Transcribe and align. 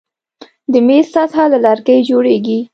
د 0.71 0.73
میز 0.87 1.05
سطحه 1.13 1.45
له 1.51 1.57
لرګي 1.65 1.99
جوړیږي. 2.09 2.59